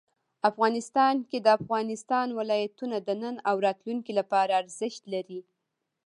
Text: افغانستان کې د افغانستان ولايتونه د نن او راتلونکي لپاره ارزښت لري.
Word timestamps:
افغانستان 0.49 1.15
کې 1.29 1.37
د 1.41 1.47
افغانستان 1.59 2.27
ولايتونه 2.39 2.97
د 3.07 3.09
نن 3.21 3.35
او 3.49 3.55
راتلونکي 3.65 4.11
لپاره 4.19 4.51
ارزښت 4.61 5.03
لري. 5.13 5.39